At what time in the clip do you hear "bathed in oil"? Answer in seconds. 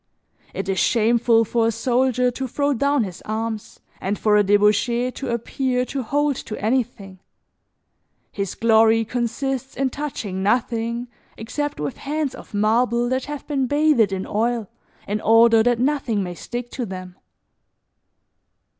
13.67-14.67